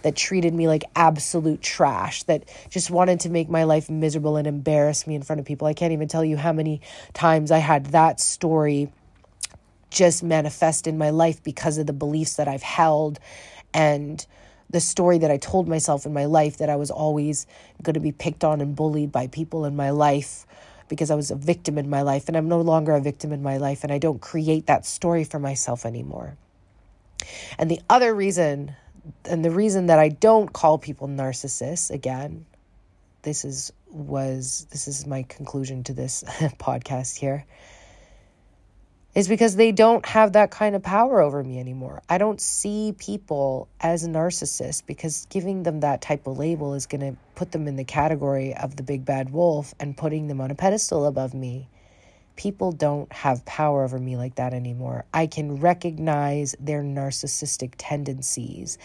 that 0.02 0.16
treated 0.16 0.56
me 0.56 0.68
like 0.68 0.84
absolute 0.96 1.62
trash, 1.62 2.24
that 2.24 2.50
just 2.70 2.90
wanted 2.90 3.20
to 3.22 3.30
make 3.30 3.48
my 3.48 3.64
life 3.64 3.92
miserable 3.92 4.38
and 4.38 4.48
embarrass 4.48 5.06
me 5.06 5.14
in 5.14 5.22
front 5.22 5.40
of 5.40 5.46
people. 5.46 5.68
I 5.68 5.74
can't 5.76 5.94
even 5.94 6.08
tell 6.08 6.26
you 6.26 6.36
how 6.36 6.52
many 6.52 6.82
times 7.14 7.52
I 7.52 7.60
had 7.60 7.88
that 7.88 8.20
story 8.20 8.90
just 9.96 10.22
manifest 10.24 10.88
in 10.88 10.98
my 10.98 11.10
life 11.10 11.42
because 11.42 11.78
of 11.78 11.88
the 11.88 11.94
beliefs 11.94 12.36
that 12.36 12.48
I've 12.48 12.62
held 12.62 13.18
and 13.74 14.24
the 14.70 14.82
story 14.82 15.18
that 15.20 15.32
I 15.32 15.38
told 15.38 15.70
myself 15.70 16.06
in 16.06 16.14
my 16.14 16.26
life 16.26 16.58
that 16.58 16.70
I 16.70 16.76
was 16.76 16.92
always 16.92 17.48
going 17.82 17.94
to 17.94 18.02
be 18.02 18.12
picked 18.12 18.44
on 18.44 18.60
and 18.60 18.76
bullied 18.76 19.12
by 19.12 19.28
people 19.28 19.64
in 19.64 19.76
my 19.76 19.92
life 19.92 20.46
because 20.90 21.10
I 21.10 21.16
was 21.16 21.32
a 21.32 21.36
victim 21.36 21.78
in 21.78 21.90
my 21.90 22.02
life 22.02 22.28
and 22.28 22.36
I'm 22.36 22.50
no 22.50 22.60
longer 22.60 22.94
a 22.94 23.02
victim 23.02 23.32
in 23.32 23.42
my 23.42 23.58
life 23.58 23.84
and 23.84 23.92
I 23.92 23.98
don't 23.98 24.20
create 24.20 24.68
that 24.68 24.86
story 24.86 25.24
for 25.24 25.40
myself 25.40 25.86
anymore. 25.86 26.36
And 27.58 27.72
the 27.72 27.80
other 27.90 28.14
reason, 28.14 28.76
and 29.24 29.46
the 29.46 29.52
reason 29.52 29.86
that 29.86 29.98
I 29.98 30.10
don't 30.10 30.52
call 30.52 30.78
people 30.78 31.08
narcissists, 31.08 31.90
again, 31.90 32.46
this 33.22 33.46
is 33.46 33.72
was 33.90 34.68
this 34.72 34.90
is 34.90 35.08
my 35.08 35.24
conclusion 35.24 35.84
to 35.86 35.94
this 35.94 36.24
podcast 36.60 37.18
here 37.18 37.46
is 39.16 39.30
because 39.30 39.56
they 39.56 39.72
don't 39.72 40.06
have 40.06 40.34
that 40.34 40.52
kind 40.52 40.76
of 40.76 40.84
power 40.84 41.22
over 41.22 41.42
me 41.42 41.58
anymore. 41.58 42.02
I 42.10 42.18
don't 42.18 42.42
see 42.42 42.94
people 42.98 43.70
as 43.80 44.06
narcissists 44.06 44.86
because 44.86 45.26
giving 45.30 45.64
them 45.64 45.80
that 45.80 46.02
type 46.02 46.28
of 46.28 46.38
label 46.38 46.74
is 46.74 46.86
going 46.86 47.00
to 47.14 47.18
put 47.34 47.54
them 47.54 47.66
in 47.70 47.78
the 47.78 47.86
category 47.86 48.54
of 48.54 48.76
the 48.76 48.84
big 48.84 49.06
bad 49.06 49.32
wolf 49.32 49.74
and 49.80 49.96
putting 49.96 50.28
them 50.28 50.42
on 50.42 50.52
a 50.52 50.56
pedestal 50.56 51.06
above 51.06 51.34
me. 51.34 51.70
People 52.36 52.74
don't 52.74 53.10
have 53.14 53.46
power 53.46 53.86
over 53.86 53.98
me 53.98 54.18
like 54.18 54.36
that 54.36 54.54
anymore. 54.54 55.06
I 55.14 55.28
can 55.28 55.62
recognize 55.62 56.54
their 56.60 56.84
narcissistic 56.84 57.76
tendencies, 57.78 58.78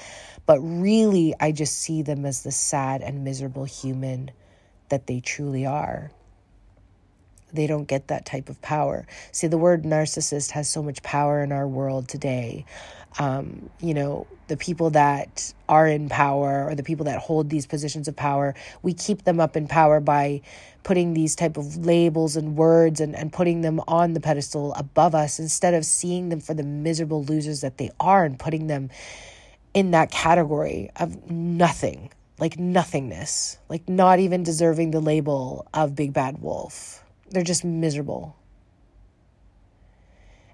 but 0.46 0.60
really, 0.60 1.34
I 1.40 1.50
just 1.50 1.76
see 1.76 2.02
them 2.02 2.24
as 2.24 2.44
the 2.44 2.52
sad 2.52 3.02
and 3.02 3.24
miserable 3.24 3.64
human 3.64 4.30
that 4.90 5.08
they 5.08 5.18
truly 5.18 5.66
are 5.66 6.12
they 7.52 7.66
don't 7.66 7.86
get 7.86 8.08
that 8.08 8.26
type 8.26 8.48
of 8.48 8.60
power. 8.62 9.06
See, 9.32 9.46
the 9.46 9.58
word 9.58 9.84
narcissist 9.84 10.50
has 10.52 10.68
so 10.68 10.82
much 10.82 11.02
power 11.02 11.42
in 11.42 11.52
our 11.52 11.66
world 11.66 12.08
today. 12.08 12.64
Um, 13.18 13.70
you 13.80 13.92
know, 13.94 14.26
the 14.46 14.56
people 14.56 14.90
that 14.90 15.52
are 15.68 15.86
in 15.86 16.08
power 16.08 16.68
or 16.68 16.74
the 16.74 16.82
people 16.82 17.04
that 17.06 17.18
hold 17.18 17.50
these 17.50 17.66
positions 17.66 18.08
of 18.08 18.16
power, 18.16 18.54
we 18.82 18.94
keep 18.94 19.24
them 19.24 19.40
up 19.40 19.56
in 19.56 19.66
power 19.66 20.00
by 20.00 20.42
putting 20.82 21.14
these 21.14 21.34
type 21.34 21.56
of 21.56 21.76
labels 21.84 22.36
and 22.36 22.56
words 22.56 23.00
and, 23.00 23.14
and 23.14 23.32
putting 23.32 23.60
them 23.60 23.80
on 23.86 24.14
the 24.14 24.20
pedestal 24.20 24.72
above 24.74 25.14
us 25.14 25.38
instead 25.38 25.74
of 25.74 25.84
seeing 25.84 26.28
them 26.28 26.40
for 26.40 26.54
the 26.54 26.62
miserable 26.62 27.24
losers 27.24 27.60
that 27.60 27.78
they 27.78 27.90
are 28.00 28.24
and 28.24 28.38
putting 28.38 28.66
them 28.66 28.90
in 29.74 29.92
that 29.92 30.10
category 30.10 30.90
of 30.96 31.30
nothing, 31.30 32.10
like 32.38 32.58
nothingness, 32.58 33.58
like 33.68 33.88
not 33.88 34.18
even 34.18 34.42
deserving 34.42 34.90
the 34.90 35.00
label 35.00 35.66
of 35.74 35.94
big 35.94 36.12
bad 36.12 36.40
wolf. 36.40 36.99
They're 37.30 37.42
just 37.42 37.64
miserable. 37.64 38.36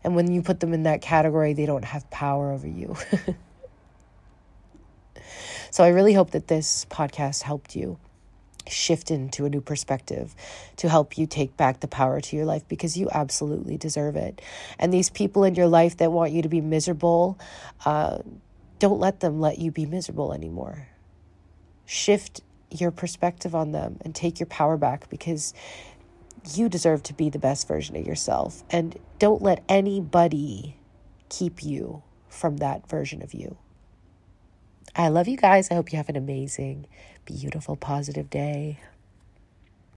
And 0.05 0.15
when 0.15 0.31
you 0.31 0.41
put 0.43 0.61
them 0.61 0.73
in 0.73 0.85
that 0.85 1.01
category, 1.01 1.53
they 1.53 1.67
don't 1.67 1.85
have 1.85 2.09
power 2.11 2.53
over 2.53 2.69
you. 2.69 2.97
so 5.71 5.83
I 5.83 5.89
really 5.89 6.13
hope 6.13 6.31
that 6.31 6.47
this 6.47 6.87
podcast 6.89 7.43
helped 7.43 7.75
you 7.75 7.99
shift 8.69 9.11
into 9.11 9.45
a 9.45 9.51
new 9.51 9.61
perspective 9.61 10.35
to 10.77 10.89
help 10.89 11.19
you 11.19 11.27
take 11.27 11.57
back 11.57 11.81
the 11.81 11.89
power 11.89 12.21
to 12.21 12.37
your 12.37 12.45
life 12.45 12.67
because 12.69 12.97
you 12.97 13.09
absolutely 13.13 13.77
deserve 13.77 14.17
it. 14.17 14.41
And 14.79 14.93
these 14.93 15.11
people 15.11 15.45
in 15.45 15.55
your 15.55 15.69
life 15.69 15.97
that 15.99 16.13
want 16.13 16.33
you 16.33 16.43
to 16.43 16.49
be 16.49 16.61
miserable, 16.61 17.39
uh, 17.85 18.19
don't 18.79 19.01
let 19.01 19.21
them 19.21 19.41
let 19.41 19.59
you 19.59 19.71
be 19.71 19.87
miserable 19.87 20.33
anymore. 20.33 20.89
Shift 21.85 22.43
your 22.71 22.91
perspective 22.91 23.55
on 23.55 23.73
them 23.73 23.99
and 24.03 24.15
take 24.15 24.41
your 24.41 24.49
power 24.49 24.77
back 24.77 25.09
because 25.09 25.55
you 26.55 26.69
deserve 26.69 27.03
to 27.05 27.15
be 27.15 27.31
the 27.31 27.39
best 27.39 27.67
version 27.67 27.97
of 27.97 28.07
yourself. 28.07 28.63
And 28.71 28.99
don't 29.19 29.43
let 29.43 29.63
anybody 29.69 30.77
keep 31.29 31.63
you 31.63 32.03
from 32.29 32.59
that 32.59 32.89
version 32.89 33.23
of 33.23 33.35
you. 33.35 33.57
I 34.95 35.09
love 35.09 35.29
you 35.29 35.37
guys. 35.37 35.71
I 35.71 35.75
hope 35.75 35.93
you 35.93 35.97
have 35.99 36.09
an 36.09 36.17
amazing, 36.17 36.87
beautiful, 37.25 37.77
positive 37.77 38.31
day. 38.31 38.79